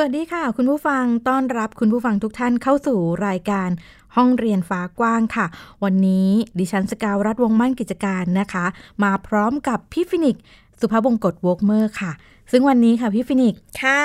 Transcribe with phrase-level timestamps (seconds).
[0.00, 3.68] สวัสดีค่ะ คุณผู้ฟังต้อนรับคุณผู้ฟังทุกท่านเข้าสู่รายการ
[4.16, 5.46] ห้องเรียนฟ้ากว้างค่ะ
[5.84, 8.66] วันนี้ดิฉันสกาวรัฐวงศ์มั่นกิจการนะคะ
[9.02, 10.42] มาพร้อมกับพี่ฟินิกส์
[10.80, 12.12] สุภาพบงกตวอกเมอร์ค่ะ
[12.50, 14.02] ซึ่งวันนี้ค่ะพี่ฟินิกส์ค่ะ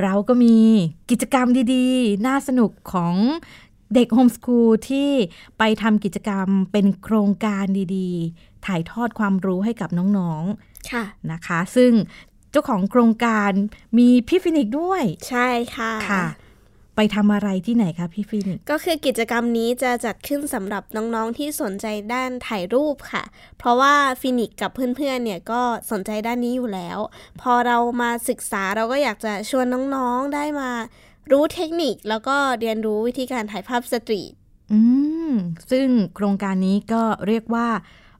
[0.00, 0.56] เราก็มี
[1.10, 3.14] กิจกรรมดีๆ น่าสนุกของ
[3.94, 5.10] เด็กโฮมสคูลที่
[5.58, 7.64] ไปทำกิจกรรมเป็นโครงการ
[7.96, 10.44] ดีๆ ถ่ายทอดความรู้ให้กับน้องๆ
[10.92, 11.92] ค่ะนะคะ ซึ่ง
[12.50, 13.52] เจ้าของโครงการ
[13.98, 16.26] มีพี่ฟินิกส์ด้วย ใช่ค่ะค่ะ
[16.96, 23.22] ไปทำอะไรที่ไหนคะพี่ฟินิกส์ก็คือกิจกรรมนี้จะจัดขึ้นสำหรับน้องๆที่สนใจด้านถ่ายรูปค่ะ
[23.58, 26.98] เพราะว่าฟินิกส์กับเพื่อนๆเนี่ยก็สนใจด้านนี้อยู่แล้ว
[27.40, 30.70] พอเรามาศึกษาเราก็อยากจะชวนน้องๆได้มา
[31.30, 34.32] รู้เทคนิคแล้วก็เรียนรู้วิธีการถ่ายภาพ street
[34.72, 34.80] อื
[35.30, 35.32] ม
[35.70, 37.68] ซึ่งโครงการนี้ก็เรียกว่า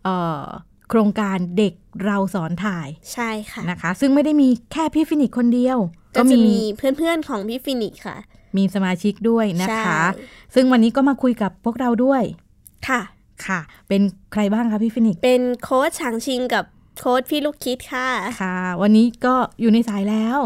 [0.05, 0.45] เอ่อ
[0.89, 1.73] โครงการเด็ก
[2.05, 5.79] เราสอนถ่ายใช่ค่ะนะคะ ซึ่งไม่ได้มีแค่พี่ฟินิกส์คนเดียว
[6.17, 8.17] ก็จะมีเพื่อนๆของพี่ฟินิกส์ค่ะ
[8.57, 10.23] มีสมาชิกด้วยนะคะใช่
[10.55, 12.23] ซึ่งวันนี้ก็มาคุยกับพวกเราด้วย
[12.89, 13.01] ค่ะ
[13.47, 16.65] ค่ะ เป็นใครบ้างคะพี่ฟินิกส์เป็นโค้ชฉางชิงกับ
[16.99, 18.09] โค้ชพี่ลูกคิดค่ะ
[18.43, 20.39] ค่ะ วันนี้ก็อยู่ในสายแล้ว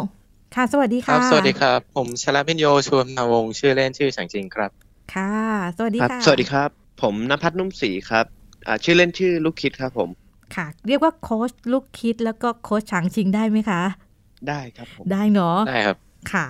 [0.54, 4.70] ค่ะ สวัสดีครับค่ะบสวัสดีครับ ผมชลพิญโยชวนมาวงศ์ชื่อเล่นชื่อฉางชิงครับ
[5.14, 5.34] ค่ะ
[5.77, 6.68] สวัสดีครับค่ะ สวัสดีครับ
[7.02, 8.24] ผมนภัทรนุ่มศรีครับ
[8.66, 10.08] อ่าชื่อเล่นชื่อลูกคิดครับผม
[10.56, 13.83] ค่ะ เรียกว่าโค้ชลูกคิดแล้วก็โค้ชฉางชิงได้ไหมคะ
[14.48, 15.97] ได้ครับผมได้เนาะได้ครับ
[16.33, 16.45] ค่ะ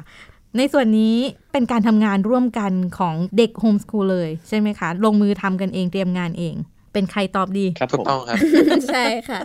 [0.56, 1.16] ในส่วนนี้
[1.52, 6.54] เป็นการทำงานร่วมกันของเด็กโฮมสคูลเลยใช่ไหมคะ ลงมือทำกันเองเตรียมงานเอง
[6.92, 8.38] เป็นใครตอบดีครับผมถูกต้องครับ
[8.88, 9.40] ใช่ค่ะ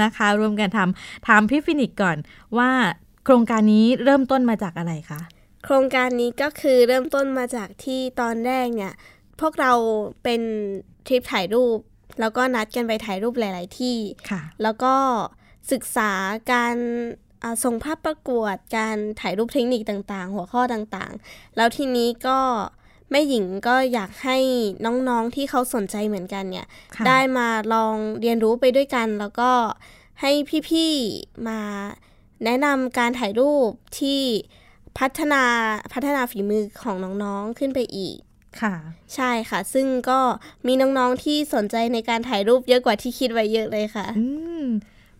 [0.00, 2.16] นะคะ ร่วมกันทำถามพี่ฟินิกส์ก่อน
[2.58, 2.70] ว่า
[3.24, 5.20] โครงการนี้เริ่มต้นมาจากอะไรคะ
[5.64, 8.94] โครงการนี้ก็คือเริ่มต้นมาจากที่ตอนแรกเนี่ย
[9.40, 9.72] พวกเรา
[10.22, 10.40] เป็น
[11.06, 11.78] ทริปถ่ายรูป
[12.20, 13.98] แล้วก็นัดกันไปถ่ายรูปหลาย ๆ ที่
[14.30, 14.94] ค่ะแล้วก็
[15.72, 16.12] ศึกษา
[16.52, 16.76] การ
[17.42, 22.38] อ่าส่งภาพประกวด การถ่ายรูปเทคนิคต่าง ๆ หัวข้อต่าง ๆ แล้วทีนี้ก็
[23.10, 24.38] แม่หญิงก็อยากให้
[24.84, 26.66] น้องๆที่เขาสนใจเหมือนกันเนี่ย
[26.96, 29.50] ค่ะได้มาลองเรียนรู้ไปด้วยกัน แล้วก็
[30.20, 30.32] ให้
[30.68, 31.60] พี่ๆมา
[32.44, 34.20] แนะนำการถ่ายรูปที่
[34.98, 35.44] พัฒนา
[35.92, 38.16] พัฒนาฝีมือของน้องๆขึ้นไปอีก
[38.60, 38.74] ค่ะ
[39.14, 40.20] ใช่ค่ะ ซึ่งก็
[40.66, 44.26] มีน้องๆที่สนใจในการถ่ายรูปเยอะกว่าที่คิดไว้เยอะเลยค่ะ อื
[44.62, 44.64] ม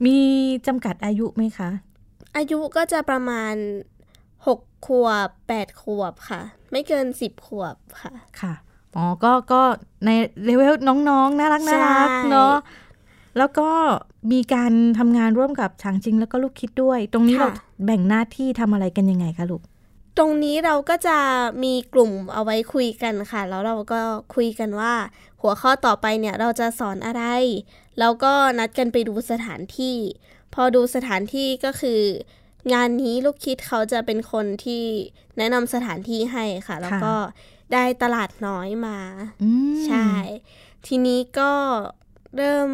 [0.05, 0.19] มี
[0.67, 1.71] จำกัดอายุไหมคะ
[2.37, 3.55] อายุก็จะประมาณ
[4.21, 8.55] 6ขวบ8ขวบค่ะ ไม่เกิน10ขวบค่ะ ค่ะ
[8.97, 9.61] อ๋อ ก็ ก็
[10.05, 10.11] ใน
[10.45, 12.55] เลเวลน้องๆ น่ารักใช่น่ารักเนาะ
[13.39, 13.69] แล้วก็
[14.33, 17.49] มีการทำงานร่วมกับฉางจริงแล้วก็ลูกคิดด้วย ตรงนี้เรา
[17.85, 19.62] แบ่งหน้าที่ทำอะไรกันยังไงคะลูก
[20.22, 21.19] ตรงนี้เราก็จะ
[21.64, 24.00] มีกลุ่มเอาไว้คุยกันค่ะ แล้วเราก็
[24.34, 24.94] คุยกันว่า
[25.42, 27.25] หัวข้อต่อไปเนี่ยเราจะสอนอะไร
[27.98, 29.97] แล้วก็นัดกันไปดูสถานที่
[30.54, 32.00] พอดูสถานที่ก็คือ
[32.72, 34.84] งานนี้ลูกคิดเขาจะเป็นคนที่
[35.38, 37.14] แนะนำสถานที่ให้ค่ะ แล้วก็
[37.72, 38.98] ได้ตลาดน้อยมา
[39.42, 40.08] อืมใช่
[40.87, 41.52] ทีนี้ก็
[42.37, 42.70] เริ่ม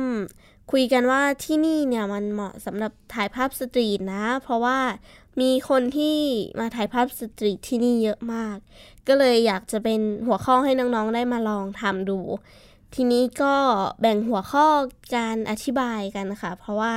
[0.73, 4.79] คุยกันว่าที่นี่เนี่ยมันเหมาะสำหรับถ่ายภาพสตรีทนะ เพราะว่า
[5.41, 6.19] มีคนที่
[6.59, 8.57] มาถ่ายภาพสตรีทที่นี่เยอะมาก
[9.09, 12.19] ก็เลยอยากจะเป็นหัวข้อให้น้องๆได้มาลองทำดู
[12.95, 13.55] ทีนี้ก็
[14.01, 14.67] แบ่งหัวข้อ
[15.17, 16.95] การอธิบายกันค่ะ เพราะว่า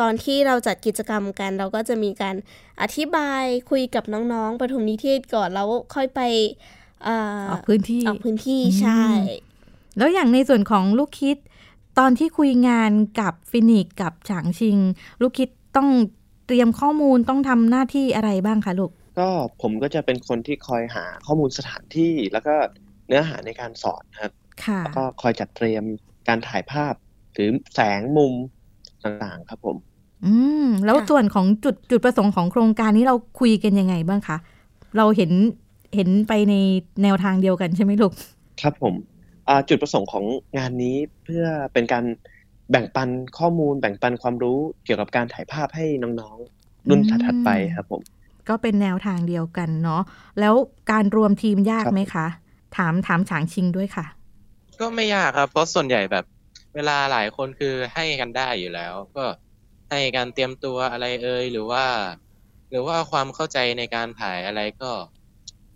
[0.00, 2.36] ตอนที่เราจัดกิจกรรมกัน เราก็จะมีการ
[2.82, 6.20] อธิบายคุยกับน้องๆประถมนิเทศก่อนแล้วค่อยไป
[7.04, 9.04] เอ่อออกพื้นที่ออกพื้นที่อืมใช่
[9.98, 11.36] แล้วอย่างในส่วนของลูกคิด
[11.98, 14.78] ตอนที่คุยงานกับฟินิกส์กับฉางชิง
[15.20, 15.88] ลูกคิดต้อง
[16.46, 19.28] เตรียมข้อมูลต้องทำหน้าที่อะไรบ้างคะลูก ก็
[19.62, 22.54] ผมก็จะเป็นคนที่คอยหาข้อมูลสถานที่ แล้วก็
[23.06, 24.32] เนื้อหาในการสอนครับ
[24.64, 25.84] ค่ะแล้วก็คอยจัดเตรียม
[26.28, 26.94] การถ่ายภาพ
[27.32, 28.32] หรือแสงมุม
[29.04, 29.76] ต่างๆครับผม
[30.24, 30.34] อื
[30.64, 34.36] ม แล้วค่ะส่วนของจุดจุดประสงค์ของโครงการนี้เราคุยกันยังไงบ้างคะ
[34.96, 35.32] เราเห็น
[35.94, 36.54] เห็นไปใน
[37.02, 38.12] แนวทางเดียวกันใช่ไหมลูก
[38.62, 38.94] ครับผม
[39.48, 40.24] อ่าจุดประสงค์ของ
[40.58, 42.04] งานนี้เพื่อเป็นการ
[42.70, 43.08] แบ่งปัน
[43.38, 48.02] ข้อมูล แบ่งปันความรู้เกี่ยวกับการถ่ายภาพให้น้องๆ รุ่นอืมถัดๆไปครับผม
[48.48, 50.02] ก็เป็นแนวทางเดียวกันเนาะ
[50.40, 50.54] แล้ว
[50.90, 52.26] การรวมทีมยากครับไหมคะ
[52.76, 54.06] ถามถามฉางชิงด้วยค่ะ
[54.80, 56.24] ก็ไม่ยากครับ เพราะส่วนใหญ่แบบ
[56.74, 59.24] เวลาหลายคนคือให้กันได้อยู่แล้ว ก็
[59.90, 61.84] ให้การเตรียมตัวอะไรเอ่ยหรือว่า
[62.70, 64.90] หรือว่าความเข้าใจในการถ่ายอะไรก็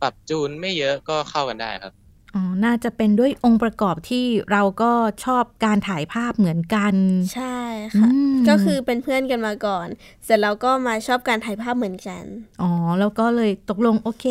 [0.01, 1.93] ปรับจูนไม่เยอะก็เข้ากันได้ครับ
[2.35, 4.93] อ๋อ น่าจะเป็นด้วยองค์ประกอบที่เราก็
[5.25, 6.95] ชอบการถ่ายภาพเหมือนกัน
[7.35, 7.59] ใช่
[7.99, 9.87] ค่ะอืมก็คือเป็นเพื่อนกันมาก่อน
[10.25, 12.25] เสร็จแล้วก็มาชอบการถ่ายภาพเหมือนกัน
[12.63, 14.27] อ๋อ แล้วก็เลยตกลงโอเค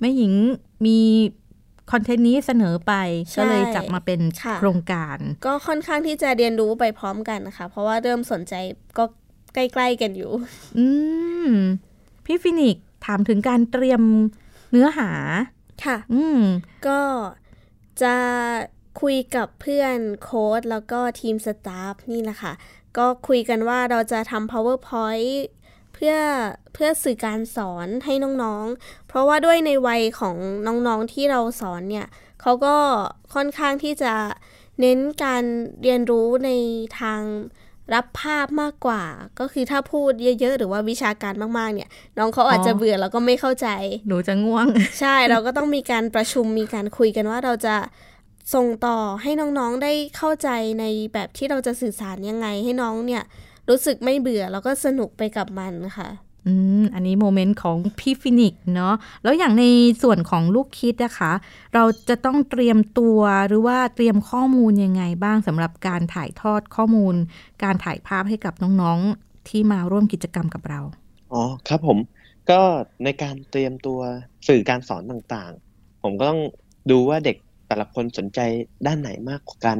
[0.00, 0.32] แม่หญิง
[0.86, 0.98] มี
[1.92, 2.92] คอนเทนต์นี้เสนอไป
[3.32, 8.54] ใช่ก็เลยจับมาเป็นค่ะโครงการ ก็ค่อนข้างที่จะเรียนรู้ไปพร้อมกันนะคะ เพราะว่าเริ่มสนใจ
[8.98, 9.04] ก็
[9.54, 10.30] ใกล้ๆกันอยู่
[10.78, 10.86] อื
[11.46, 11.48] ม
[12.26, 14.02] พี่ฟินิกซ์ถามถึงการเตรียม
[14.70, 15.10] เนื้อหา
[15.84, 16.40] ค่ะ อืม
[16.86, 16.98] ก็
[18.02, 18.14] จะ
[19.00, 22.52] คุยกับเพื่อนโค้ดแล้วก็ทีมสตาฟนี่แหละค่ะ
[22.98, 25.32] ก็คุยกันว่าเราจะทำ powerpoint
[25.94, 26.16] เพื่อ
[26.74, 30.36] เพื่อสื่อการสอนให้น้องๆ เพราะว่าด้วยในวัยของ
[30.66, 32.06] น้องๆที่เราสอนเนี่ย
[32.40, 32.76] เขาก็
[33.34, 34.14] ค่อนข้างที่จะ
[34.80, 35.44] เน้นการ
[35.82, 36.50] เรียนรู้ใน
[37.00, 37.20] ทาง
[37.94, 39.02] รับภาพมากกว่า
[39.38, 41.88] ก็คือถ้าพูดเยอะๆ หรือว่าวิชาการมากๆ เนี่ย
[42.18, 43.68] น้องเขาอาจจะอ๋อเบื่อแล้วก็ไม่เข้าใจ
[44.08, 44.66] หนูจะง่วง
[45.00, 47.76] ใช่เราก็ต้องมีการประชุมมีการคุยกันว่าเราจะ
[48.54, 50.48] ส่งต่อให้น้องๆได้เข้าใจ
[50.80, 50.84] ใน
[51.14, 53.22] แบบที่เราจะสื่อสารยังไงให้น้องเนี่ย
[53.68, 56.08] รู้สึกไม่เบื่อแล้วก็สนุกไปกับมันค่ะ
[56.46, 59.64] อืม อันนี้ moment ของพี่ฟินิกส์เนาะ แล้วอย่างใน
[60.02, 61.32] ส่วนของลูกคิดนะคะ
[61.74, 67.14] เราจะต้องเตรียมตัวหรือว่าเตรียมข้อมูลยังไงบ้างสำหรับการถ่ายทอดข้อมูล
[67.62, 70.80] การถ่ายภาพให้กับน้องๆที่มาร่วมกิจกรรมกับเรา
[71.32, 71.98] อ๋อ ครับผม
[72.50, 72.60] ก็
[73.04, 74.00] ในการเตรียมตัว
[74.48, 76.40] สื่อการสอนต่างๆ ผมก็ต้อง
[76.90, 77.36] ดูว่าเด็ก
[77.68, 78.40] แต่ละคนสนใจ
[78.86, 79.78] ด้านไหนมากกว่ากัน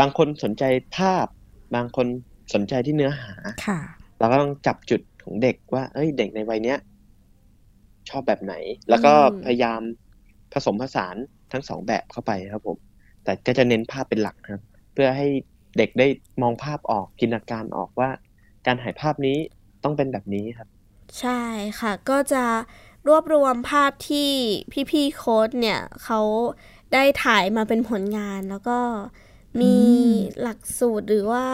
[0.00, 0.64] บางคนสนใจ
[0.96, 1.26] ภาพ
[1.74, 2.06] บางคน
[2.54, 3.32] สนใจที่เนื้อหา
[3.66, 3.78] ค่ะ
[4.18, 6.78] เราก็ต้องจับจุด ของเด็กว่า เอ้ย เด็กในวัยเนี้ย
[8.08, 8.54] ชอบแบบไหน
[8.88, 9.80] แล้วก็อืมพยายาม
[10.52, 11.16] ผสมผสาน
[11.52, 12.78] ทั้งสองแบบเข้าไปครับผม
[13.24, 15.26] แต่ก็จะเน้นภาพเป็นหลักครับ เพื่อให้
[15.76, 16.06] เด็กได้
[16.42, 18.10] มองภาพออกจินตนาการออกว่า
[18.66, 19.38] การถ่ายภาพนี้
[19.84, 20.68] ต้องเป็นแบบนี้ครับ
[21.20, 21.30] ใช่
[21.80, 22.44] ค่ะ ก็จะ
[23.08, 24.30] รวบรวมภาพที่
[24.90, 26.20] พี่ๆโค้ดเนี่ยเขา
[26.92, 28.78] ได้ถ่ายมาเป็นผลงานแล้วก็
[29.60, 29.70] มีอื
[30.02, 30.08] ม
[30.40, 31.46] หลักสูตรหรือว่า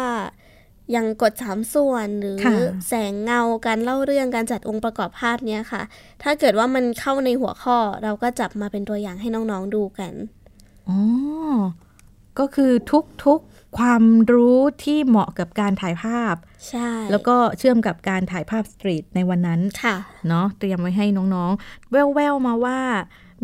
[0.92, 2.56] อย่างกฎสามส่วนหรือค่ะ
[2.88, 5.82] แสงเงาการเล่าเรื่องการจัดองค์ประกอบภาพเนี้ยค่ะ
[6.22, 10.12] ถ้าเกิดว่ามันเข้าในหัวข้อเราก็จับมาเป็นตัวอย่างให้น้องๆดูกัน
[10.88, 10.98] อ๋อ
[12.38, 12.72] ก็คือ
[13.24, 16.34] ทุกๆความรู้ที่เหมาะกับการถ่ายภาพ
[16.68, 19.96] ใช่ แล้วก็เชื่อมกับการถ่ายภาพสตรีทในวันนั้น ค่ะ
[20.28, 22.80] เนาะเตรียมไว้ให้น้องๆ แววๆมาว่า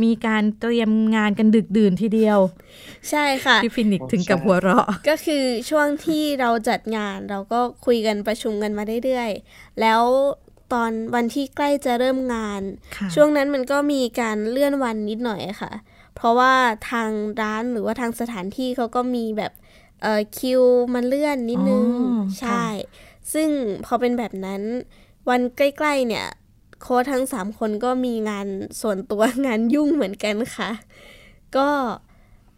[0.02, 2.38] มีการเตรียมงานกันดึกดื่นทีเดียว
[3.10, 10.02] ใช่ค่ะพี่ฟินิกซ์ถึงกับหัวเราะ ก็คือช่วงที่เราจัดงานเราก็คุยกันประชุมกันมาเรื่อยๆ แล้ว
[10.72, 12.62] ตอนวันที่ใกล้จะเริ่มงาน
[12.96, 15.72] ค่ะช่วงนั้นมันก็มีการเลื่อนวันนิดหน่อยค่ะ
[16.16, 16.54] เพราะว่า
[16.90, 17.10] ทาง
[17.40, 19.52] ร้านหรือว่าทางสถานที่เขาก็มีแบบ
[20.02, 20.62] เอ่อคิว
[20.94, 22.64] มันเลื่อนนิดนึงอ๋อใช่ค่ะ
[23.32, 23.48] ซึ่ง
[23.86, 24.62] พอเป็นแบบนั้น
[25.28, 26.26] วันใกล้ ๆ เนี่ย
[26.82, 28.46] โค้ชทั้งสามคนก็มีงาน
[28.80, 30.70] ส่วนตัวงานยุ่งเหมือนกันค่ะ
[31.56, 31.68] ก็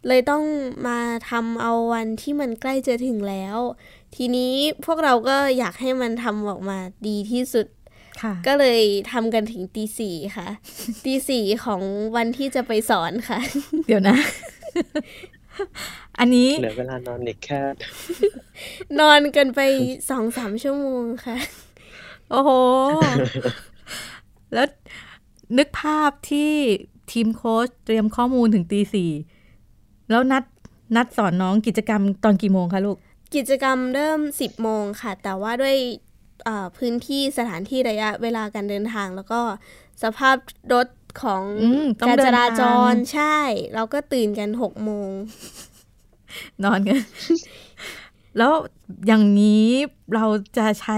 [0.07, 0.43] เลยต้อง
[0.87, 0.99] มา
[1.29, 3.57] ทำเอาวันที่มันใกล้จะถึงแล้ว
[4.15, 4.53] ทีนี้
[4.85, 6.77] พวกเราก็อยากให้มันทำออกมา
[7.07, 7.67] ดีที่สุด
[8.21, 8.81] ค่ะก็เลย
[9.11, 10.47] ทำกันถึงตีสี่ค่ะ
[11.05, 11.81] ตีสี่ของ
[12.15, 13.39] วันที่จะไปสอนค่ะ
[13.87, 14.17] เดี๋ยวนะ
[16.19, 17.61] อันนี้เหลือเวลานอนอีกแค่
[18.99, 19.59] นอนกันไป
[20.09, 21.37] สองสามชั่วโมงค่ะ
[22.29, 22.49] โอ้โห
[24.53, 24.67] แล้ว
[25.57, 26.51] นึกภาพที่
[27.11, 29.11] ทีมโค้ชเตรียมข้อมูลถึงตีสี่
[30.09, 30.43] แล้วนัด
[30.95, 32.97] นัดสอนน้องกิจกรรมตอนกี่โมงคะลูก
[33.35, 35.75] กิจกรรมเริ่ม 10 โมงค่ะ แต่ว่าด้วย
[36.45, 39.41] เอ่อพื้นที่สถานที่ระยะเวลาการเดินทาง แล้วก็
[40.03, 40.35] สภาพ
[40.73, 40.87] รถ
[41.23, 42.61] ของอืมต้องการเดินจราจ
[42.91, 43.37] รทางใช่
[43.75, 45.09] เราก็ตื่นกัน6โมง
[46.63, 47.01] นอนกัน
[48.37, 48.53] แล้ว
[49.07, 49.67] อย่างนี้
[50.15, 50.25] เรา
[50.57, 50.97] จะใช้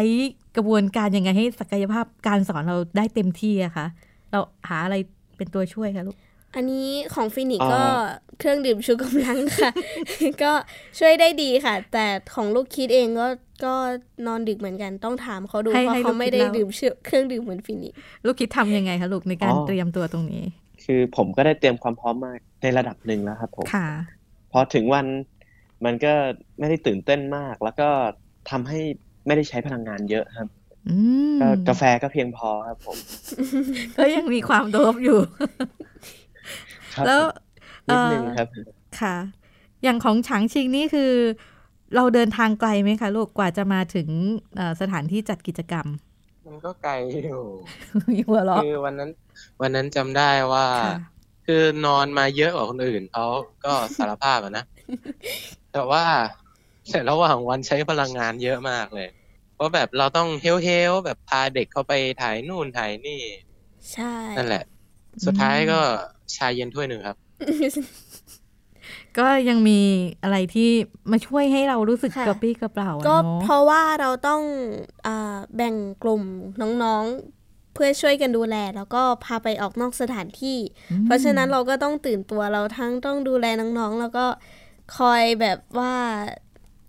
[0.56, 3.86] กระบวนการยังไงให้ศักยภาพการสอนเราได้เต็มที่อะคะ
[4.32, 4.96] เราหาอะไร
[5.38, 6.18] เป็นตัวช่วยคะลูก
[6.56, 7.84] อันนี้ของฟินิกส์อ๋อก็
[8.40, 9.72] เครื่องดื่มชูกำลังค่ะ
[10.44, 10.52] ก็
[11.00, 13.28] ช่วยได้ดีค่ะ แต่ของลูกคิดเองก็
[13.66, 13.74] ก็
[14.28, 17.94] นอนดึกเหมือนกันต้องถามเขาดูให้เพราะให้เขาลูกไม่คิดได้เล่าดื่มชื่อเครื่องดื่มเหมือนฟินิกส์
[18.26, 20.44] ลูกคิดทำยังไงคะลูกในการอ๋อเตรียมตัวตรงนี้
[20.86, 22.32] คือผมก็ได้เตรียมความพร้อมมา
[22.62, 23.88] ในระดับหนึ่งแล้วครับผมค่ะ
[24.52, 25.06] พอถึงวัน
[25.86, 26.14] มันก็
[26.60, 27.90] ไม่ได้ตื่นเต้นมาก แล้วก็
[28.50, 28.82] ทำให้
[29.26, 30.48] ไม่ได้ใช้พลังงานเยอะครับ
[30.90, 30.96] อื
[31.36, 32.98] มก็กาแฟก็เพียงพอครับผม
[33.98, 35.20] ก็ยังมีความโดบอยู่
[36.96, 37.22] ครับแล้ว
[37.88, 38.48] นิดนึงเอ่อครับ
[39.00, 39.16] ค่ะ
[39.84, 41.12] อย่างของฉางชิงนี่คือ
[41.96, 44.08] เราเดินทางไกลไหมคะลูกกว่าจะมาถึง
[44.56, 45.86] เอ่อสถานที่จัดกิจกรรม
[46.46, 46.94] มันก็ไกล
[47.26, 47.44] อยู่
[48.12, 49.10] มีหัวเราะคือวันนั้น
[49.62, 50.98] วันนั้นจำได้ว่าค่ะ
[51.48, 53.26] คือนอนมาเยอะกว่าคนอื่นเขา
[53.66, 54.66] ก็สารภาพอะนะ
[55.74, 56.04] แต่ว่า
[56.92, 59.10] แต่ระหว่างวันใช้พลังงานเยอะมากเลย
[59.56, 63.22] เพราะแบบเราต้องเฮลเฮลแบบพาเด็กเขาไปถ่ายนู่นถ่ายนี่
[63.94, 64.64] ใช่นั่นแหละ
[65.26, 65.80] สุดท้ายก็
[66.36, 67.18] ชาเย็นถ้วยหนึ่งครับ
[69.18, 69.82] ก็ยังมี
[70.24, 70.70] อะไรที่
[71.12, 74.42] มาช่วยให้เรารู้สึกค่ะกระปรี้กระเปร่าอะก็เนาะเพราะว่าเราต้อง
[75.08, 76.24] อาแบ่งกลุ่ม
[76.84, 80.58] น้องๆ เพื่อช่วยกันดูแล แล้วก็พาไปออกนอกสถานที่
[81.06, 84.26] เพราะฉะนั้นเราก็ต้องตื่นตัวเราทั้งต้องดูแลน้องๆ แล้วก็
[84.98, 85.94] คอยแบบว่า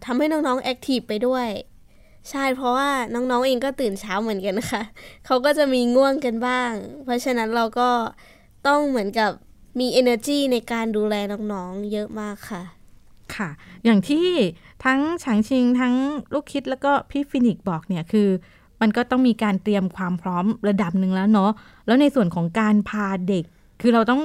[0.04, 1.48] ทำให้น้องๆแอคทีฟไปด้วย
[2.30, 4.82] ใช่เพราะว่าน้องๆเองก็ตื่นเช้าเหมือนกันนะคะ
[5.26, 6.72] เขาก็จะมีง่วงกันบ้าง
[7.04, 7.90] เพราะฉะนั้นเราก็
[8.66, 9.30] ต้องเหมือนกับ
[9.78, 11.14] มี energy ในการดูแล
[11.52, 12.62] น้องๆเยอะมากค่ะ
[13.34, 13.48] ค่ะ
[13.84, 14.28] อย่างที่
[14.84, 15.94] ทั้งฉางชิงทั้ง
[16.32, 18.28] ลูกคิดแล้วก็พี่ฟินิกซ์บอกเนี่ยคือ
[18.80, 21.50] มันก็ต้องมีการเตรียมความพร้อมระดับหนึ่งแล้วเนาะ
[21.86, 23.44] แล้วในส่วนของการพาเด็ก
[23.80, 24.22] คือเราต้อง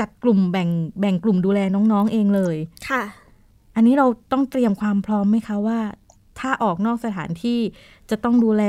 [0.00, 0.68] จัดกลุ่มแบ่ง
[1.00, 2.56] แบ่งกลุ่มดูแลน้องๆเองเลย
[2.88, 3.02] ค่ะ
[3.74, 5.78] อันนี้เราต้องเตรียมความพร้อมไหมคะว่า
[6.38, 7.58] ถ้าออกนอกสถานที่
[8.10, 8.64] จะต้องดูแล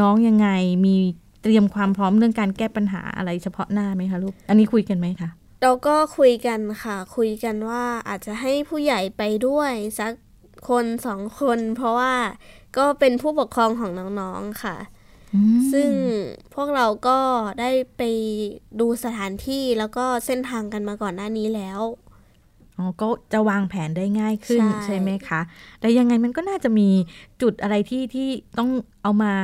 [0.00, 0.48] น้องยังไง
[0.86, 0.96] มี
[1.42, 5.30] เตรียมความพร้อมเรื่องการแก้ปัญหาอะไรเฉพาะหน้าไหมคะลูก อันนี้คุยกันไหมคะ
[5.62, 10.12] เราก็คุยกันค่ะ คุยกันว่าอาจจะให้ผู้ใหญ่ไปด้วยสัก
[10.68, 12.14] คนสองคน เพราะว่า
[12.78, 13.90] ก็เป็นผู้ปกครองของ
[14.20, 14.76] น้องๆค่ะ
[15.72, 15.90] ซึ่ง
[16.54, 17.18] พวกเราก็
[17.60, 18.02] ได้ไป
[18.80, 22.09] ดูสถานที่แล้วก็เส้นทางกันมาก่อนหน้านี้แล้วอ๋อ
[23.00, 25.40] ก็จะวางแผนได้ง่ายขึ้นใช่ใช่ไหมคะ
[25.80, 26.88] แต่ยังไงมันก็น่าจะมี
[27.42, 28.70] จุดอะไรที่ที่ต้อง
[29.02, 29.34] เอามา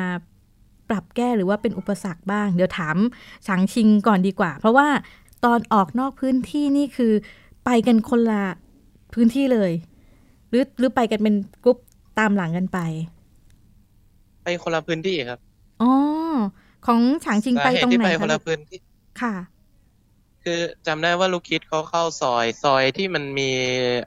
[0.89, 2.97] ปรับแก้หรือว่าเป็นอุปสรรคบ้าง เดี๋ยวถาม
[3.47, 4.89] ฉางชิงก่อนดีกว่า เพราะว่า
[5.45, 7.13] ตอนออกนอกพื้นที่นี่คือ
[7.65, 8.45] ไปกันคนละ
[9.15, 9.73] พื้นที่เลย
[10.49, 11.79] หรือหรือไปกันเป็นกรุ๊ป
[12.19, 12.79] ตามหลังกันไป
[14.43, 15.39] ไปคนละพื้นที่ครับ
[15.81, 15.87] อ๋อ
[16.87, 18.79] ของฉางชิงไปสาเหตรตุงที่ไหนไปคะคนลูละกพื้นที่
[19.21, 19.35] ค่ะ
[20.47, 23.51] คือจำได้ว่าลูกคิดเขาเข้าซอยซอยที่มันมี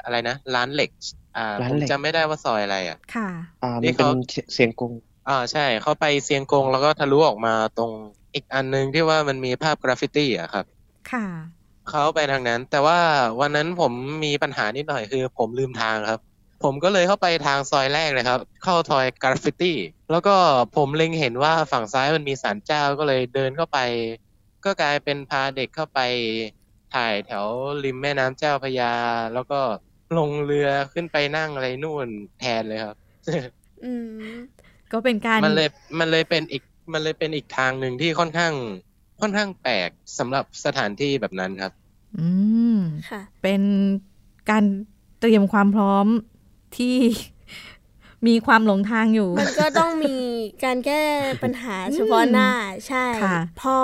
[0.03, 0.89] อะไรนะ ร้านเหล็ก
[1.38, 3.29] อ่าร้านผมเหล็กจำไม่ได้ว่าซอยอะไรอะ ค่ะ
[3.63, 4.12] อ่านี่มันเป็นเขา
[4.53, 4.91] เซียงกง
[5.29, 7.91] อ่าใช่เขาไปเซียงกงแล้วก็ทะลุออกมาตรง
[8.34, 10.65] อีกอันนึงที่ว่ามันมีภาพกราฟฟิตี้อะครับ
[11.12, 11.25] ค่ะ
[11.89, 13.00] เขาไปทางนั้น แต่ว่า
[13.41, 13.91] วันนั้นผม
[14.25, 16.22] มีปัญหานิดหน่อยคือ ผมลืมทางครับ
[16.63, 19.77] ผมก็เลยเข้าไปทางซอยแรกเลยครับ เข้าซอยกราฟฟิตี้
[20.12, 20.36] แล้วก็
[20.75, 23.79] ผมเล็งเห็นว่าฝั่งซ้ายมันมีศาลเจ้าก็เลยเดินเข้าไป
[24.65, 25.99] ก็กลายเป็นพาเด็กเข้าไป
[26.95, 27.45] ถ่ายแถว
[27.83, 28.93] ริมแม่น้ำเจ้าพระยา
[29.33, 29.59] แล้วก็
[30.17, 32.07] ลงเรือขึ้นไปนั่งอะไรนู่น
[32.39, 32.95] แทนเลยครับ
[33.83, 34.33] อืม
[34.91, 36.63] ก็เป็นการมันเลยมันเลยเป็นอีก
[36.93, 38.53] มันเลยเป็นอีกทางหนึ่งที่ค่อนข้าง
[39.21, 39.89] ค่อนข้างแปลก
[40.19, 41.73] สำหรับสถานที่แบบนั้นครับ
[42.17, 42.27] อื
[42.75, 42.77] ม
[43.09, 43.61] ค่ะ เป็น
[44.49, 44.63] การ
[45.19, 46.07] เตรียมความพร้อม
[46.77, 46.95] ที่
[48.27, 50.17] มีความหลงทางอยู่ มันก็ต้องมี
[50.63, 51.03] การแก้
[51.43, 52.49] ปัญหาเฉพาะหน้า
[52.88, 53.77] ใช่ค่ะพอ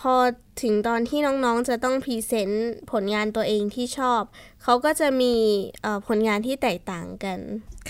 [0.00, 0.14] พอ
[0.62, 4.22] ถึงตอนที่น้องๆจะต้องพรีเซนต์ผลงานตัวเองที่ชอบ
[4.62, 5.34] เขาก็จะมี
[5.82, 7.38] เอ่อผลงานที่แตกต่างกัน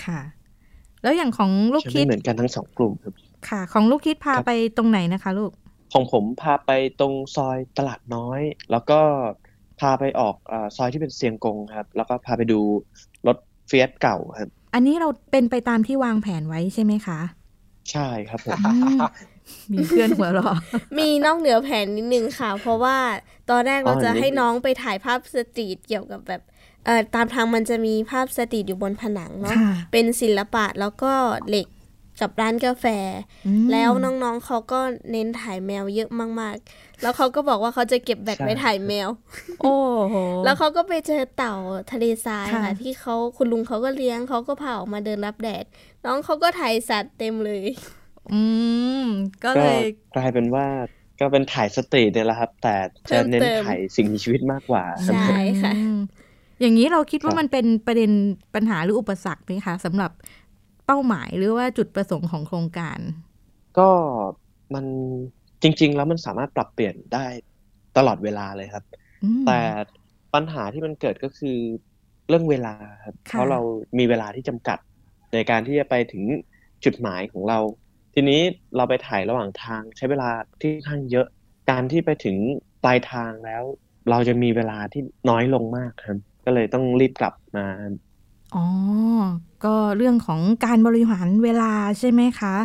[0.03, 0.21] ค่ะ
[1.03, 3.13] แล้วอย่างของลูกจะคิไม่ดเหมือนกันทั้งสองกลุ่มครับ
[3.49, 5.51] ค่ะ ของลูกคิดพาครับไปตรงไหนนะคะลูก
[5.93, 8.41] ของผมพาไปตรงซอยตลาดน้อย
[8.71, 8.99] แล้วก็
[9.79, 12.59] พาไปออกอาซอยที่เป็นเซียงกงครับ แล้วก็พาไปดู
[13.27, 13.37] รถ
[13.67, 17.19] เฟียสเก่าครับ อันนี้เราเป็นไปตามที่วางแผนไว้ใช่ไหมคะ
[17.91, 18.99] ใช่ครับผมอืม
[19.71, 20.55] มีเพื่อนหัวเราะ
[20.97, 22.97] มีนอกเหนือแผนนิดนึงค่ะ เพราะว่า
[23.49, 26.41] ตอนแรกเราจะให้น้องไปถ่ายภาพ street เกี่ยวกับแบบ
[26.85, 31.13] เอ่อตามทางมันจะมีภาพ street อยู่บนผนังเนาะค่ะเป็นศิลปะแล้วก็
[31.49, 31.67] เหล็ก
[32.21, 32.85] กับร้านกาแฟ
[33.47, 34.79] อืมแล้วน้องๆเขาก็
[35.11, 36.09] เน้นถ่ายแมวเยอะ
[36.39, 39.09] มากๆ แล้วเขาก็บอกว่าเขาจะเก็บแบตไว้ถ่ายแมว
[39.61, 39.75] โอ้
[40.09, 41.55] โหแล้วเขาก็ไปเจอเต่า
[41.91, 45.65] ทะเลทรายค่ะค่ะที่เขาคุณลุงเขาก็เลี้ยงเขาก็พาออกมาเดินรับแดด
[46.05, 47.63] น้องเขาก็ถ่ายสัตว์เต็มเลย
[48.33, 48.41] อื
[49.01, 49.03] ม
[49.43, 49.85] ก็ก็เลย
[50.15, 50.67] กลายเป็นว่า
[51.19, 52.75] ก็เป็นถ่ายสตรีทเนี่ยแหละครับ แต่
[53.09, 55.97] จะเน้นเพิ่มเติมถ่ายสิ่งมีชีวิตมากกว่าครับใช่ค่ะอืม
[56.61, 58.11] อย่างนี้เราคิดว่าครับมันเป็นประเด็น
[58.55, 60.11] ปัญหาหรืออุปสรรคไหมคะสำหรับ
[60.91, 62.99] เป้าหมายหรือว่าจุดประสงค์ของโครงการ
[63.79, 63.89] ก็
[64.73, 64.85] มัน
[65.61, 67.25] จริง ๆ แล้วมันสามารถปรับเปลี่ยนได้
[67.97, 68.85] ตลอดเวลาเลยครับ
[69.23, 69.59] อืมแต่
[70.33, 71.57] ปัญหาที่มันเกิดก็คือ
[72.27, 73.59] เรื่องเวลาครับค่ะเพราะเรา
[73.97, 74.77] มีเวลาที่จำกัด
[75.33, 76.23] ในการที่จะไปถึง
[76.85, 77.59] จุดหมายของเรา
[78.13, 78.41] ทีนี้
[78.75, 80.29] เราไปถ่ายระหว่างทางใช้เวลา
[80.61, 81.27] ที่ค่อนข้างเยอะ
[81.71, 82.37] การที่ไปถึง
[82.83, 83.63] ปลายทางแล้ว
[84.09, 87.65] เราจะมีเวลาที่น้อยลงมากครับ ก็เลยต้องรีบกลับมา
[88.55, 88.65] อ๋อ
[89.65, 92.55] ก็เรื่องของการบริหารเวลาใช่ไหมคะ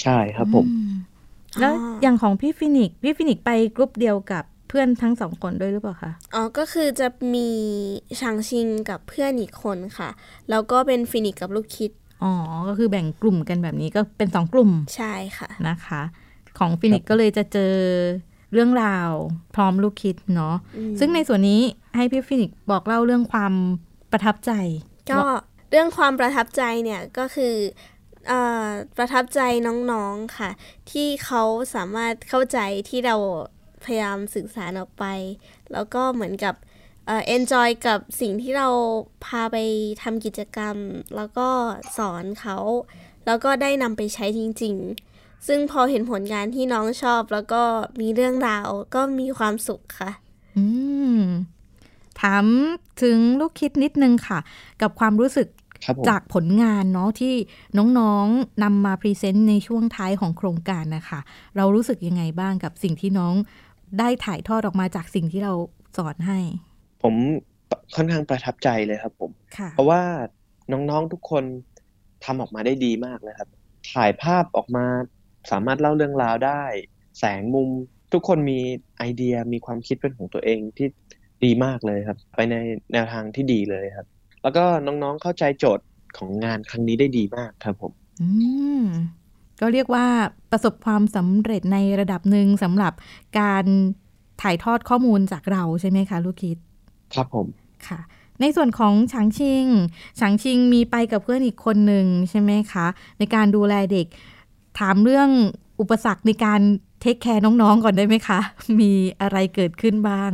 [0.00, 0.72] ใช่ครับผมอื
[1.60, 7.48] แล้วอ๋อออย่างของพี่ฟินิกซ์พี่ฟินิกซ์ไปกรุ๊ปเดียวกับเพื่อนทั้งสองคนด้วยหรือเปล่าคะ อ๋อ ก็คือจะมี
[8.20, 10.10] ฉางชิงกับเพื่อนอีกคนค่ะ
[10.50, 11.90] แล้วก็เป็นฟินิกซ์กับลูกคิด
[12.22, 12.32] อ๋อ
[12.68, 16.02] ก็คือแบ่งกลุ่มกันแบบนี้ก็เป็นสองกลุ่ม ใช่ค่ะ นะคะ
[16.58, 17.74] ของฟินิกซ์ก็เลยจะเจอ
[18.52, 19.10] เรื่องราว
[19.54, 21.60] พร้อมลูกคิดเนาะอืมซึ่งในส่วนนี้
[21.96, 23.52] ให้พี่ฟินิกซ์บอกเล่าเรื่องความ
[24.14, 24.52] ประทับใจ
[25.10, 25.22] ก็
[25.70, 27.54] เรื่องความประทับใจเนี่ยก็คือ
[28.28, 29.40] เอ่อประทับใจ
[29.92, 30.50] น้องๆค่ะ
[30.90, 31.42] ที่เขา
[31.74, 33.16] สามารถเข้าใจที่เรา
[33.84, 35.04] พยายามสื่อสารออกไป
[35.72, 36.54] แล้วก็เหมือนกับ
[37.06, 38.68] เอ่อ enjoy กับสิ่งที่เรา
[39.24, 39.56] พาไป
[40.02, 40.76] ทำกิจกรรม
[41.16, 41.48] แล้วก็
[41.96, 42.56] สอนเขา
[43.26, 44.74] แล้วก็ได้นำไปใช้จริง
[45.10, 47.62] ๆ ซึ่งพอเห็นผลงานที่น้องชอบ แล้วก็
[48.00, 50.10] มีเรื่องราวก็มีความสุขค่ะ
[50.56, 50.64] อื
[51.18, 51.20] ม
[52.22, 52.44] ถาม
[53.02, 54.38] ถึงลูกคิดนิดนึงค่ะ
[54.82, 55.48] กับความรู้สึก
[55.84, 57.34] ครับผมจากผลงานเนาะที่
[57.98, 61.20] น้องๆนำมา present ในช่วงท้ายของโครงการนะคะ
[61.56, 63.34] เรารู้สึกยังไงบ้างกับสิ่งที่น้อง
[63.98, 65.52] ได้ถ่ายทอดออกมาจากสิ่งที่เรา
[65.96, 66.38] สอนให้
[67.02, 67.14] ผม
[67.94, 70.02] ค่อนข้างประทับใจเลยครับ ผมค่ะเพราะว่า
[70.72, 71.44] น้องๆทุกคน
[72.24, 73.48] ทำออกมาได้ดีมากเลยครับ
[73.92, 74.86] ถ่ายภาพออกมา
[75.50, 76.62] สามารถเล่าเรื่องราวได้
[77.18, 77.68] แสงมุม
[78.12, 78.58] ทุกคนมี
[78.98, 80.88] ไอเดียมีความคิดเป็นของตัวเองที่
[81.44, 82.56] ดีมากเลยครับ ไปใน
[82.92, 84.06] แนวทางที่ดีเลยครับ
[84.42, 85.86] แล้วก็น้องๆเข้าใจโจทย์
[86.16, 88.28] ของงานครั้งนี้ได้ดีมากครับผม อื
[88.80, 88.82] ม
[89.60, 90.06] ก็เรียกว่า
[90.50, 92.92] ประสบความสำเร็จในระดับหนึ่งสำหรับ
[93.40, 93.64] การ
[94.42, 96.56] ถ่ายทอดข้อมูลจากเราใช่ไหมคะลูกคิด
[97.14, 97.46] ครับผม
[97.88, 98.00] ค่ะ
[98.40, 99.64] ในส่วนของฉางชิง
[100.20, 102.86] ฉางชิงมีไปกับเพื่อนอีกคนหนึ่งใช่ไหมคะ
[103.18, 104.06] ในการดูแลเด็ก
[104.78, 105.28] ถามเรื่อง
[105.80, 106.60] อุปสรรคในการ
[107.00, 108.40] เทคแคร์น้องๆก่อนได้ไหมคะ
[108.80, 110.30] มีอะไรเกิดขึ้นบ้าง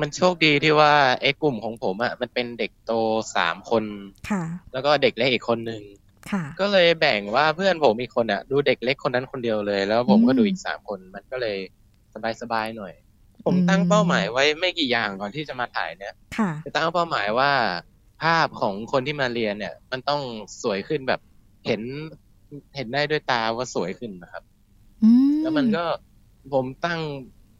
[0.00, 2.92] มันโชคดีที่ว่าไอ้กลุ่มของผมอะมันเป็นเด็กโต
[3.36, 3.84] สามคน
[4.30, 5.82] ค่ะ แล้วก็เด็กเล็กอีกคนหนึ่ง
[6.30, 11.58] ค่ะก็เลยแบ่งว่าเพื่อนผมอีกคนอะ ดูเด็กเล็กคนนั้นคนเดียวเลย แล้วผมก็อืมดูอีกสามคนมันก็เลย
[12.40, 12.94] สบายๆหน่อย
[13.44, 17.50] ผมอืมตั้งเป้าหมายไว้ไม่กี่อย่างก่อนที่จะมาถ่ายเนี่ยค่ะคือตั้งเป้าหมายว่า
[18.22, 20.20] ภาพของคนที่มาเรียนเนี่ย มันต้อง
[20.62, 21.20] สวยขึ้นแบบ
[21.66, 21.82] เห็น
[22.76, 24.42] เห็นได้ด้วยตาว่าสวยขึ้นนะครับ
[25.02, 25.84] อืมแล้วมันก็
[26.52, 27.00] ผมตั้ง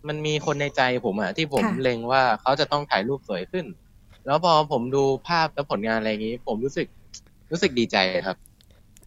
[0.08, 3.66] มันมีคนในใจผมอะที่ผมค่ะเล็งว่าเขาจะต้องถ่ายรูปสวยขึ้น
[4.26, 6.86] แล้วพอผมดูภาพและผลงานอะไรอย่างนี้ ผมรู้สึก
[7.50, 7.96] รู้สึกดีใจ
[8.26, 8.36] ครับ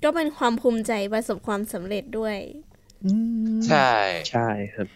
[0.04, 2.38] ก็เป็นความภูมิใจประสบความสำเร็จด้วย
[3.06, 3.14] อื
[3.56, 3.92] มใช่
[4.32, 4.88] ใช่ครับ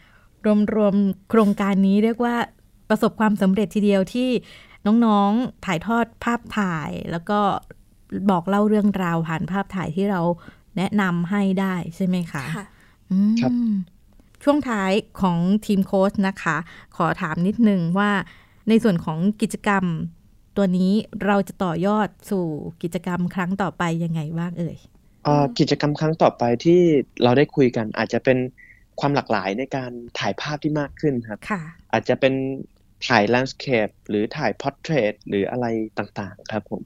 [0.76, 2.36] รวมๆโครงการนี้เรียกว่า
[2.90, 4.30] ประสบความสำเร็จทีเดียวที่
[5.06, 7.40] น้องๆถ่ายทอดภาพถ่าย แล้วก็
[8.30, 10.22] บอกเล่าเรื่องราวผ่านภาพถ่ายที่เรา
[10.78, 12.66] แนะนำให้ได้ใช่ไหมคะ ค่ะ
[13.12, 13.52] อืมครับ
[14.44, 16.58] ช่วงท้ายของทีมโค้ชนะคะ
[16.96, 18.12] ขอถามนิดนึงว่า
[18.70, 19.86] ในส่วนของกิจกรรม
[20.58, 20.92] ตัวนี้
[21.26, 22.46] เราจะต่อยอดสู่
[22.84, 24.78] กิจกรรมครั้งต่อไปยังไงบ้างเอ่ย
[25.24, 26.82] เอ่อกิจกรรมครั้งต่อไปที่
[27.24, 28.38] เราได้คุยกัน อาจจะเป็น
[29.00, 32.34] ความหลากหลายในการถ่ายภาพที่มากขึ้นครับค่ะอาจจะเป็น
[33.08, 35.66] ถ่าย landscape หรือถ่าย portrait หรืออะไร
[35.98, 36.82] ต่างๆ ครับผม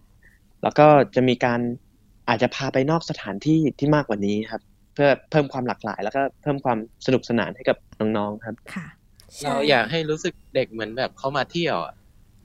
[0.63, 1.59] แล้วก็จะมีการ
[2.29, 4.61] อาจจะพาไปนอกสถานที่ที่มากกว่านี้ครับ
[4.95, 8.88] เพื่อเพิ่มความหลากหลาย แล้วก็เพิ่มความสนุกสนานให้กับน้องๆครับค่ะ
[9.43, 11.95] เราอยากให้รู้สึกเด็กเหมือนแบบเขามาเที่ยวอะ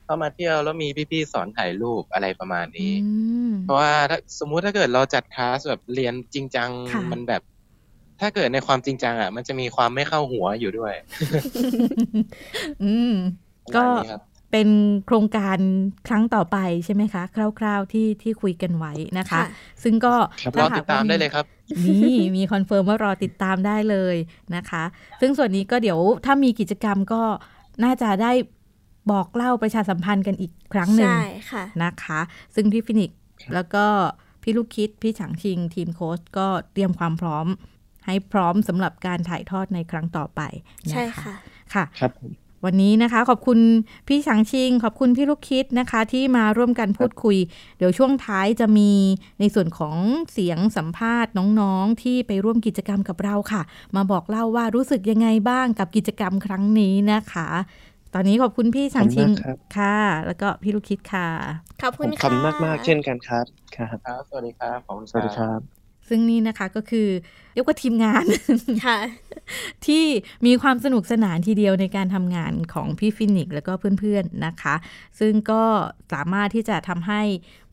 [0.05, 3.15] เขามาเที่ยวแล้วมีพี่ๆสอนถ่ายรูปอะไรประมาณนี้อื
[3.51, 7.43] มเพราะว่าถ้าสมมุติถ้าเกิดเราจัดคลาสแบบเรียนจริงจังค่ะมันแบบ
[8.21, 10.95] ถ้าเกิดในความจริงจังอะ มันจะมีความไม่เข้าหัวอยู่ด้วย
[12.85, 13.15] อืมก็
[13.65, 14.69] ประก็มาณนี้ครับ เป็น
[15.07, 15.59] โครงการ
[16.09, 17.23] ครั้งต่อไปใช่ไหมคะ
[17.59, 19.45] คร่าวๆที่ที่คุยกันไว้นะคะค่ะ
[19.83, 21.45] ซึ่งก็ครับรถ้อหติดตามได้เลยครับ
[21.87, 24.17] นี่มี confirm ว่ารอติดตามได้เลย
[24.57, 24.85] นะคะ
[25.21, 27.23] ซึ่งส่วนนี้ก็เดี๋ยวถ้ามีกิจกรรมก็
[27.85, 28.33] น่าจะได้
[29.11, 32.21] บอกเล่าประชาสัมพันธ์กันอีกครั้งหนึ่งใช่ค่ะนะคะ
[32.55, 33.19] ซึ่งพี่ฟินิกซ์
[33.55, 33.85] แล้วก็
[34.43, 37.47] พี่ลูกคิด พี่ฉางชิง ทีมโค้ชก็เตรียมความพร้อม
[38.07, 40.41] ให้พร้อมสำหรับการถ่ายทอดในครั้งต่อไป
[40.91, 41.35] นะคะใช่ค่ะ
[41.75, 42.31] ค่ะ ครับผม
[42.65, 43.59] วันนี้นะคะ ขอบคุณ
[44.09, 47.37] พี่ฉางชิง ขอบคุณพี่ลูกคิดนะคะ ที่มาร่วมกันพูดคุย
[47.79, 48.93] เดี๋ยวช่วงท้ายจะมี
[49.41, 49.97] ในส่วนของ
[50.33, 53.63] เสียงสัมภาษณ์น้องๆ ที่ไปร่วมกิจกรรมกับเราค่ะ
[53.97, 57.49] มาบอกเล่าว่ารู้สึกยังไงบ้างกับกิจกรรมครั้งนี้นะคะ
[58.15, 59.97] ตอนนี้ขอบคุณพี่ฉางชิงขอบคุณมากครับค่ะ
[60.27, 61.29] แล้วก็พี่ลูกคิดค่ะ
[61.83, 63.47] ขอบผคุณมค่ะขอบคุณมากๆเช่นกันครับ
[63.77, 65.80] ครับครับสวัสดีครับขอบคุณสวัสดีครับ
[66.11, 67.09] ซึ่งนี่นะคะก็คือ
[67.55, 68.25] เรียกว่าทีมงาน
[68.87, 68.99] ค่ะ
[69.87, 70.05] ที่
[70.47, 74.75] มีความสนุกสนานทีเดียวในการทำงานของพี่ฟินิกซ์แล้วก็เพื่อนๆนะคะ
[75.21, 75.63] ซึ่งก็
[76.13, 77.23] สามารถที่จะทำให้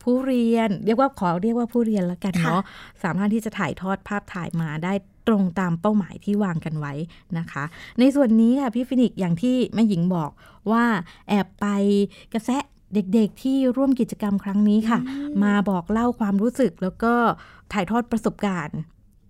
[0.02, 2.62] ผู้เรียน เรียกว่าขอเรียกว่าผู้เรียนแล้วกันเนาะ
[3.02, 4.92] สามารถที่จะถ่ายทอดภาพถ่ายมาได้
[5.28, 6.94] ตรงตามเป้าหมายที่วางกันไว้
[7.38, 7.64] นะคะ
[7.98, 10.30] ในส่วนนี้ค่ะพี่ฟินิกซ์อย่างที่แม่หญิงบอก
[10.70, 10.84] ว่า
[11.28, 11.66] แอบไป
[12.32, 14.98] กระแสะ เด็กๆที่ร่วมกิจกรรมครั้งนี้ค่ะ
[15.44, 17.14] มาบอกเล่าความรู้สึกแล้วก็
[17.72, 18.78] ถ่ายทอดประสบการณ์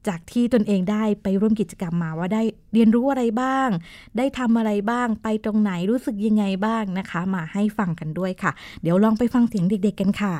[0.08, 2.42] จากที่ตนเองได้ไปร่วมกิจกรรมมาว่าได้
[2.72, 3.68] เรียนรู้อะไรบ้าง
[4.16, 10.34] ได้ทำอะไรบ้าง ไปตรงไหนรู้สึกยังไงบ้างนะคะ มาให้ฟังกันด้วยค่ะ เดี๋ยวลองไปฟังเสียงเด็ก ๆ กันค่ะ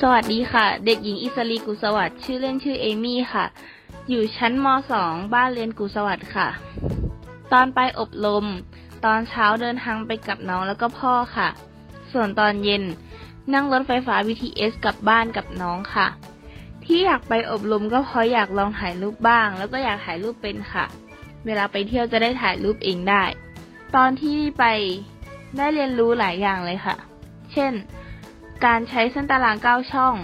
[0.00, 3.44] สวัสดีค่ะ เด็กหญิงอิสรีกุลสวัสดิ์ชื่อเล่นชื่อเอมี่ค่ะ
[4.10, 4.66] อยู่ชั้นม
[5.00, 6.48] .2 บ้านเรียนกุสวัสดิ์ค่ะ
[7.52, 8.44] ตอนไปอบรม
[9.04, 11.48] ตอนเช้าเดินทางไปกับน้องแล้วก็พ่อค่ะ
[12.12, 12.82] ส่วนตอนเย็น
[13.52, 16.06] นั่งรถไฟฟ้า BTS กลับบ้านกับน้องค่ะ
[16.84, 20.84] ที่อยากไปอบรมก็เพราะอยากลองถ่ายรูปบ้าง แล้วก็อยากถ่ายรูปเป็นค่ะ
[21.46, 23.24] เวลาไปเที่ยวจะได้ถ่ายรูปเองได้
[23.96, 24.64] ตอนที่ไป
[25.56, 26.96] ได้เรียนรู้หลายอย่างเลยค่ะ
[27.52, 27.72] เช่น
[28.64, 30.14] การใช้เส้นตารางเก้าช่อง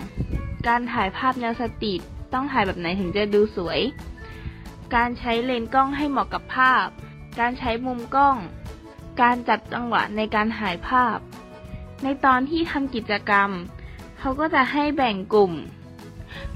[0.68, 2.00] การถ่ายภาพแนวสตรีท
[2.32, 3.80] ต้องถ่ายแบบไหนถึงจะดูสวย
[4.94, 6.86] การใช้เลนส์กล้องให้เหมาะกับภาพ
[7.40, 8.36] การใช้มุมกล้อง
[9.20, 11.18] การจัดจังหวะในการถ่ายภาพ
[12.02, 13.50] ในตอนที่ทำกิจกรรม
[14.18, 15.52] เขาก็จะให้แบ่งกลุ่ม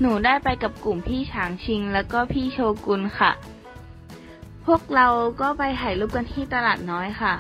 [0.00, 3.32] หนูได้ไปกับกลุ่มพี่ฉางชิง แล้วก็พี่โชกุนค่ะ
[4.64, 5.08] พวกเรา
[5.40, 7.34] ก็ไปถ่ายรูปกันที่ตลาดน้อยค่ะ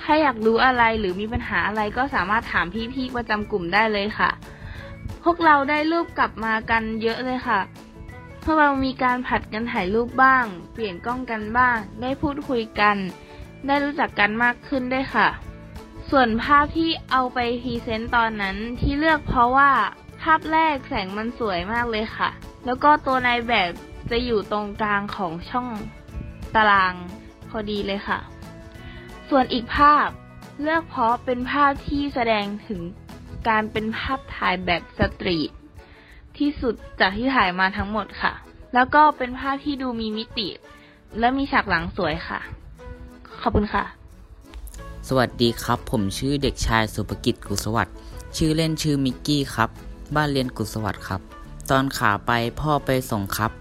[0.00, 4.30] ถ้าอยากรู้อะไรหรือมีปัญหาอะไรก็สามารถถามพี่ๆประจำกลุ่มได้เลยค่ะ
[5.24, 7.60] พวกเราได้รูปกลับมากันเยอะเลยค่ะ
[8.44, 12.96] พวกเรามีการผลัดกันถ่ายรูปบ้าง เปลี่ยนกล้องกันบ้าง ได้พูดคุยกัน
[13.66, 15.28] ได้รู้จักกันมากขึ้นด้วยค่ะ
[16.10, 19.70] ส่วนภาพที่เอาไป present ตอนนั้นที่เลือกเพราะว่า
[20.22, 22.28] ภาพแรกแสงมันสวยมากเลยค่ะ
[22.64, 23.70] แล้วก็ตัวนายแบบ
[24.10, 25.68] จะอยู่ตรงกลางของช่อง
[26.54, 26.94] ตาราง
[27.48, 28.18] พอดีเลยค่ะ
[29.28, 30.08] ส่วนอีกภาพ
[30.62, 32.80] เลือกเพราะเป็นภาพที่แสดงถึง
[33.48, 35.50] การเป็นภาพถ่ายแบบสตรีท
[36.38, 38.32] ที่สุดจากที่ถ่ายมาทั้งหมดค่ะ
[38.74, 40.48] แล้วก็เป็นภาพที่ดูมีมิติ
[41.18, 42.40] และมีฉากหลังสวยค่ะ
[43.40, 43.84] ขอบคุณค่ะ
[45.08, 47.94] สวัสดีครับ ผมชื่อเด็กชายสุภกิจกุศวัสด์
[48.36, 49.70] ชื่อเล่นชื่อมิกกี้ครับ
[50.14, 51.20] บ้านเรียนกุศวัสด์ครับ
[51.70, 53.52] ตอนขาไปพ่อไปส่งครับ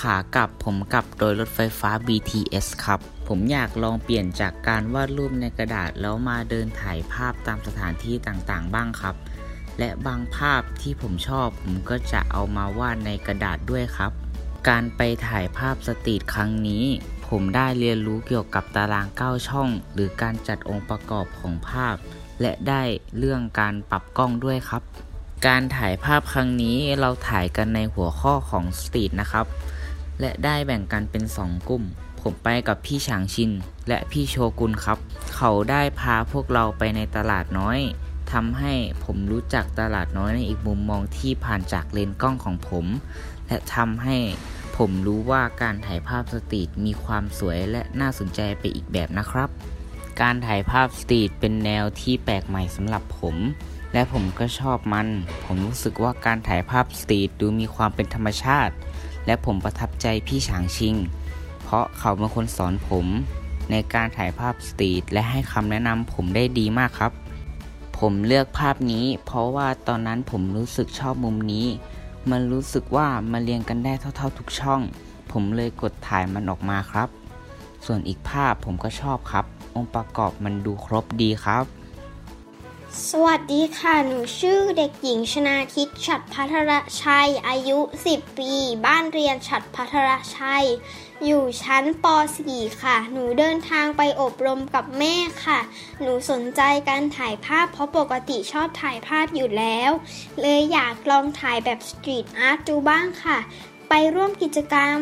[0.00, 9.14] ขากลับผมกลับโดยรถไฟฟ้า BTS ครับ ผมอยากลองเปลี่ยนจากการวาดรูปในกระดาษแล้วมาเดินถ่ายภาพตามสถานที่ต่างๆ บ้างครับ
[9.78, 14.12] และบางภาพที่ผมชอบ ผมก็จะเอามาวาดในกระดาษด้วยครับ
[14.68, 16.84] การไปถ่ายภาพสตรีทครั้งนี้
[17.28, 21.96] ผมได้เรียนรู้เกี่ยวกับตาราง 9 ช่อง หรือการจัดองค์ประกอบของภาพ
[22.40, 22.82] และได้
[23.18, 24.82] เรื่องการปรับกล้องด้วยครับ
[25.46, 29.46] การถ่ายภาพครั้งนี้เราถ่ายกันในหัวข้อของสตรีทนะครับ
[30.20, 31.84] และได้แบ่งกันเป็น2กลุ่ม
[32.20, 33.50] ผมไปกับพี่ฉางชิน
[33.88, 34.98] และพี่โชกุนครับ
[35.34, 37.78] เขาได้พาพวกเราไปในตลาดน้อย
[38.32, 38.72] ทำให้
[39.04, 42.86] ผมรู้จักตลาดน้อยในอีกมุมมองที่ผ่านจากเลนกล้องของผม
[43.46, 44.16] และทำให้
[44.76, 49.48] ผมรู้ว่าการถ่ายภาพสตรีทมีความสวยและน่าสนใจไปอีกแบบนะครับ
[50.20, 53.36] การถ่ายภาพ street เป็นแนวที่แปลกใหม่สำหรับผม
[53.92, 55.08] และผมก็ชอบมัน
[55.44, 58.74] ผมรู้สึกว่าการถ่ายภาพ street ดูมีความเป็นธรรมชาติ
[59.26, 60.96] และผมประทับใจพี่ฉางชิง
[61.62, 63.06] เพราะเขาเป็นคนสอนผม
[63.70, 67.12] ในการถ่ายภาพ street และให้คำแนะนำผมได้ดีมากครับ
[67.98, 71.66] ผมเลือกภาพนี้ เพราะว่าตอนนั้นผมรู้สึกชอบมุมนี้
[72.30, 74.80] มันรู้สึกว่ามันเรียงกันได้เท่า ๆ ทุกช่อง
[75.32, 77.08] ผมเลยกดถ่ายมันออกมาครับ
[77.86, 81.64] ส่วนอีกภาพผมก็ชอบครับ องค์ประกอบมันดูครบดีครับ
[82.98, 86.72] สวัสดีค่ะ หนูชื่อเด็กหญิงชนาทิพย์ฉัดพัทร
[87.02, 87.78] ชัย อายุ
[88.10, 88.52] 10 ปี
[88.86, 90.66] บ้านเรียนฉัดพัทรชัย
[91.24, 92.06] อยู่ชั้นป
[92.44, 95.60] .4 ค่ะ หนูเดินทางไปอบรมกับแม่ค่ะ
[96.00, 99.90] หนูสนใจการถ่ายภาพเพราะปกติชอบถ่ายภาพอยู่แล้ว
[100.40, 103.38] เลยอยากลองถ่ายแบบสตรีทอาร์ตดูบ้างค่ะ
[103.88, 104.98] ไปร่วมกิจกรรม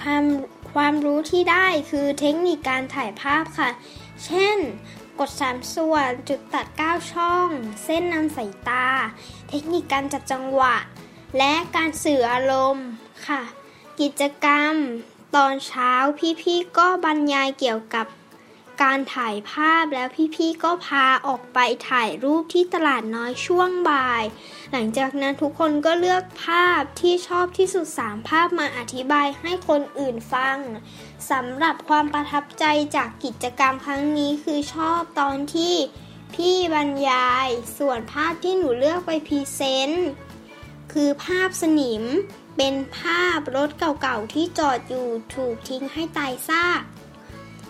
[0.00, 0.24] ความ
[0.72, 3.70] ความรู้ที่ได้คือเทคนิคการถ่ายภาพค่ะ
[4.24, 4.58] เช่น
[5.20, 7.48] กด 3 ส่วน จุดตัด 9 ช่อง
[7.84, 8.86] เส้นนำสายตา
[9.48, 10.76] เทคนิคการจัดจังหวะ
[11.38, 12.88] และการสื่ออารมณ์
[13.26, 13.42] ค่ะ
[14.00, 14.74] กิจกรรม
[15.36, 15.92] ตอนเช้า
[16.42, 18.06] พี่ๆก็บรรยายเกี่ยวกับ
[18.82, 24.24] การถ่ายภาพแล้วพี่ๆก็พาออกไปถ่ายรูปที่ตลาดน้อยช่วงบ่าย
[24.72, 30.56] หลังจากนั้นทุกคนก็เลือกภาพที่ชอบที่สุด 3 ภาพมาอธิบายให้คนอื่นฟัง
[31.30, 32.64] สำหรับความประทับใจ
[32.96, 35.74] จากกิจกรรมครั้งนี้คือชอบตอนที่
[36.34, 37.48] พี่บรรยาย
[37.78, 40.08] ส่วนภาพที่หนูเลือกไปพรีเซนต์
[40.92, 42.04] คือภาพสนิม
[42.56, 46.82] เป็นภาพรถเก่าๆที่จอดอยู่ถูกทิ้งให้ตายซาก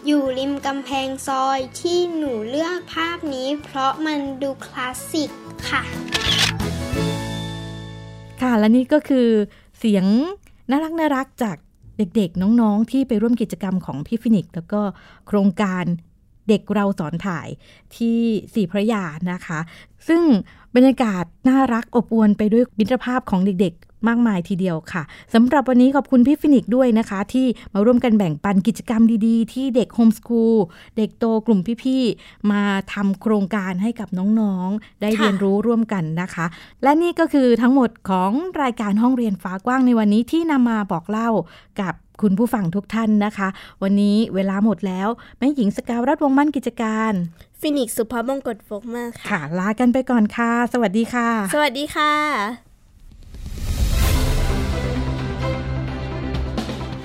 [0.06, 5.30] อยู่ริมกำแพงซอยที่หนูเลือกภาพนี้เพราะมันดูคลาสสิก
[5.68, 5.82] ค่ะ
[8.40, 9.28] ค่ะและนี่ก็คือ
[9.78, 10.04] เสียง
[10.70, 11.56] น่ารักน่ารักจาก
[11.98, 14.80] เด็กๆ น้องๆ ที่ไปร่วมกิจกรรมของพี่ฟินิกส์แล้วก็
[15.26, 15.85] โครงการ
[16.48, 17.48] เด็กเราสอนถ่าย
[17.96, 18.18] ที่
[18.54, 19.59] สี่พระยานะคะ
[20.09, 20.22] ซึ่ง
[20.74, 25.02] บรรยากาศน่ารักอบอวลไปด้วยมิตรภาพของเด็กๆ มากมายทีเดียวค่ะ
[25.35, 30.57] สำหรับวันนี้ขอบคุณพี่ฟินิกส์ด้วยนะคะ ที่มาร่วมกันแบ่งปันกิจกรรมดีๆ ที่เด็ก homeschool
[30.96, 36.46] เด็กโตกลุ่มพี่ๆ มาทำโครงการให้กับน้องๆ ได้ค่ะเรียนรู้ร่วมกันนะคะ
[36.82, 38.30] และนี่ก็คือทั้งหมดของ
[38.62, 41.30] รายการห้องเรียนฟ้ากว้างในวันนี้ที่นำมาบอกเล่า
[41.80, 43.48] กับคุณผู้ฟังทุกท่านนะคะ
[43.82, 47.12] วันนี้เวลาหมดแล้วแม่หญิงสกาวรัฐวงศ์มั่นกิจการ
[47.61, 52.65] ฟินิกส์สุภาพมงกตโฟกเมอร์ค่ะค่ะ ลากันไปก่อนค่ะ สวัสดีค่ะ สวัสดีค่ะ